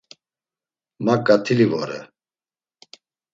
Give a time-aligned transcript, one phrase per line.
[1.03, 1.99] Ma ǩatili vore.